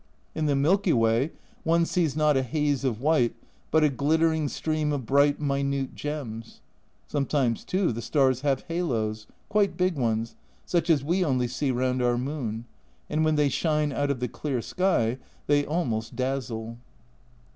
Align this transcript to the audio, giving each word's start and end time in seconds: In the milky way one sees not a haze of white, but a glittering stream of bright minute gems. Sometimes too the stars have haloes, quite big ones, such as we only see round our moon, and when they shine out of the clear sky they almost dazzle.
In 0.33 0.47
the 0.47 0.55
milky 0.55 0.93
way 0.93 1.29
one 1.63 1.85
sees 1.85 2.15
not 2.15 2.35
a 2.35 2.41
haze 2.41 2.83
of 2.83 2.99
white, 3.01 3.35
but 3.69 3.83
a 3.83 3.89
glittering 3.89 4.47
stream 4.47 4.91
of 4.91 5.05
bright 5.05 5.39
minute 5.39 5.93
gems. 5.93 6.59
Sometimes 7.07 7.63
too 7.63 7.91
the 7.91 8.01
stars 8.01 8.41
have 8.41 8.63
haloes, 8.67 9.27
quite 9.47 9.77
big 9.77 9.95
ones, 9.95 10.35
such 10.65 10.89
as 10.89 11.03
we 11.03 11.23
only 11.23 11.47
see 11.47 11.69
round 11.69 12.01
our 12.01 12.17
moon, 12.17 12.65
and 13.11 13.23
when 13.23 13.35
they 13.35 13.47
shine 13.49 13.91
out 13.91 14.09
of 14.09 14.19
the 14.19 14.27
clear 14.27 14.59
sky 14.59 15.19
they 15.45 15.67
almost 15.67 16.15
dazzle. 16.15 16.77